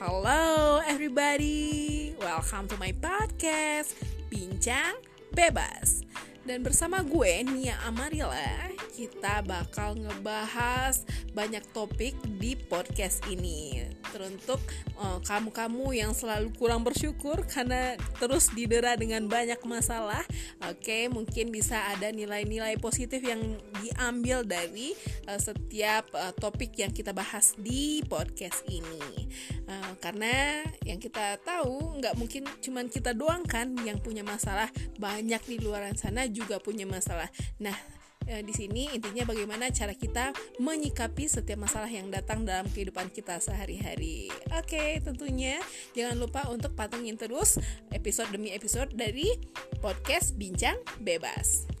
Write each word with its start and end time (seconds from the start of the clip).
Hello 0.00 0.80
everybody, 0.88 2.16
welcome 2.16 2.64
to 2.72 2.76
my 2.80 2.88
podcast 3.04 3.92
Bincang 4.32 4.96
Bebas. 5.28 6.08
Dan 6.40 6.64
bersama 6.64 7.04
gue 7.04 7.44
Nia 7.44 7.76
Amarila 7.84 8.72
Kita 9.00 9.40
bakal 9.48 9.96
ngebahas 9.96 11.08
banyak 11.32 11.64
topik 11.72 12.12
di 12.36 12.52
podcast 12.52 13.24
ini. 13.32 13.80
Teruntuk 14.12 14.60
uh, 15.00 15.16
kamu-kamu 15.24 15.96
yang 15.96 16.12
selalu 16.12 16.52
kurang 16.60 16.84
bersyukur 16.84 17.48
Karena 17.48 17.96
terus 18.20 18.52
didera 18.52 19.00
dengan 19.00 19.24
banyak 19.24 19.56
masalah. 19.64 20.20
Oke 20.68 21.08
mungkin 21.08 21.48
bisa 21.48 21.80
ada 21.96 22.12
nilai-nilai 22.12 22.76
positif 22.76 23.24
yang 23.24 23.40
diambil 23.80 24.44
dari 24.44 24.92
uh, 25.32 25.40
setiap 25.40 26.12
uh, 26.12 26.36
topik 26.36 26.76
yang 26.76 26.92
kita 26.92 27.16
bahas 27.16 27.56
di 27.56 28.04
podcast 28.04 28.68
ini. 28.68 29.32
Uh, 29.64 29.96
Karena 29.96 30.60
yang 30.84 31.00
kita 31.00 31.40
tahu 31.40 32.04
nggak 32.04 32.20
mungkin 32.20 32.44
cuman 32.60 32.92
kita 32.92 33.16
doang 33.16 33.48
kan 33.48 33.72
yang 33.80 33.96
punya 33.96 34.20
masalah. 34.20 34.68
Banyak 35.00 35.40
di 35.48 35.56
luar 35.56 35.88
sana 35.96 36.28
juga 36.28 36.60
punya 36.60 36.84
masalah. 36.84 37.32
Nah, 37.56 37.72
eh, 38.30 38.46
di 38.46 38.54
sini 38.54 38.86
intinya 38.94 39.26
bagaimana 39.26 39.74
cara 39.74 39.92
kita 39.92 40.30
menyikapi 40.62 41.26
setiap 41.26 41.66
masalah 41.66 41.90
yang 41.90 42.06
datang 42.08 42.46
dalam 42.46 42.70
kehidupan 42.70 43.10
kita 43.10 43.42
sehari-hari. 43.42 44.30
Oke, 44.54 45.02
tentunya 45.02 45.58
jangan 45.98 46.16
lupa 46.22 46.46
untuk 46.46 46.72
patengin 46.78 47.18
terus 47.18 47.58
episode 47.90 48.30
demi 48.30 48.54
episode 48.54 48.94
dari 48.94 49.34
podcast 49.82 50.38
Bincang 50.38 50.78
Bebas. 51.02 51.79